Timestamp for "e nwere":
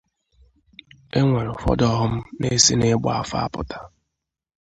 1.17-1.49